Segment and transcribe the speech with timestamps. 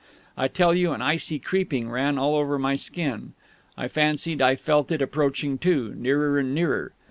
[0.35, 3.33] I tell you, an icy creeping ran all over my skin.
[3.77, 6.93] I fancied I felt it approaching too, nearer and nearer....